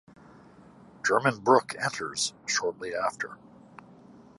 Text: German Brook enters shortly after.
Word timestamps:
German 1.05 1.41
Brook 1.41 1.75
enters 1.79 2.33
shortly 2.47 2.95
after. 2.95 3.37